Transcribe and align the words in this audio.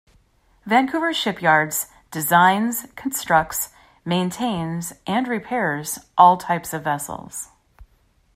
Vancouver 0.65 1.13
Shipyards 1.13 1.85
designs, 2.09 2.87
constructs, 2.95 3.69
maintains, 4.03 4.93
and 5.05 5.27
repairs 5.27 5.99
all 6.17 6.37
types 6.37 6.73
of 6.73 6.83
vessels. 6.83 7.49